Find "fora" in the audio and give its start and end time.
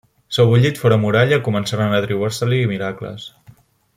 0.83-0.97